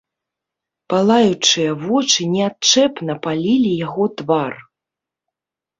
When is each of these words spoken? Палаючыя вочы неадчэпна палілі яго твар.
Палаючыя 0.93 1.75
вочы 1.83 2.21
неадчэпна 2.33 3.13
палілі 3.27 3.71
яго 3.87 4.05
твар. 4.23 4.53